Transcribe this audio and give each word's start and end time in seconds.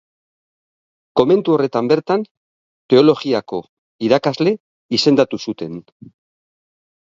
Komentu 1.21 1.53
horretan 1.55 1.91
bertan, 1.91 2.23
Teologiako 2.95 3.61
irakasle 4.09 4.57
izendatu 5.01 5.45
zuten. 5.49 5.81